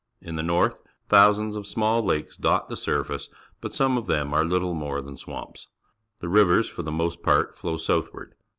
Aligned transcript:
In 0.19 0.35
the 0.35 0.41
north 0.41 0.81
thousands 1.09 1.55
of 1.55 1.67
small 1.67 2.01
laKeS 2.01 2.35
dot 2.35 2.69
the 2.69 2.75
surface, 2.75 3.29
but 3.61 3.75
some 3.75 3.99
of 3.99 4.07
them 4.07 4.33
are 4.33 4.43
little 4.43 4.73
more 4.73 4.99
than 4.99 5.15
swamps. 5.15 5.67
The 6.21 6.27
rivers 6.27 6.67
for 6.67 6.81
the 6.81 6.91
most 6.91 7.21
part 7.21 7.55
flow 7.55 7.77
southward. 7.77 8.33